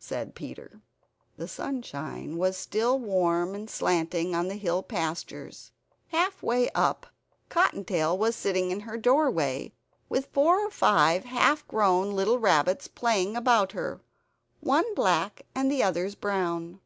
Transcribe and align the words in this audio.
said 0.00 0.34
Peter. 0.34 0.80
The 1.36 1.46
sunshine 1.46 2.38
was 2.38 2.56
still 2.56 2.98
warm 2.98 3.54
and 3.54 3.70
slanting 3.70 4.34
on 4.34 4.48
the 4.48 4.56
hill 4.56 4.82
pastures. 4.82 5.70
Half 6.08 6.42
way 6.42 6.68
up, 6.74 7.06
Cottontail 7.50 8.18
was 8.18 8.34
sitting 8.34 8.72
in 8.72 8.80
her 8.80 8.96
doorway, 8.98 9.72
with 10.08 10.26
four 10.32 10.58
or 10.66 10.70
five 10.72 11.26
half 11.26 11.64
grown 11.68 12.10
little 12.10 12.40
rabbits 12.40 12.88
playing 12.88 13.36
about 13.36 13.70
her; 13.70 14.00
one 14.60 14.92
black 14.96 15.42
and 15.54 15.70
the 15.70 15.84
others 15.84 16.16
brown. 16.16 16.80